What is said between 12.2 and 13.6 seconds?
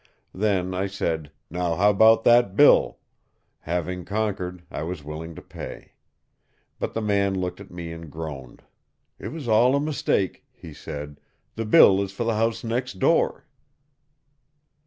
the house next door."